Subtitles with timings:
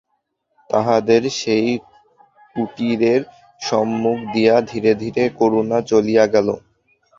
[0.69, 1.69] তাহাদের সেই
[2.55, 3.21] কুটীরের
[3.61, 6.47] সম্মুখ দিয়া ধীরে ধীরে করুণা চলিয়া গেল।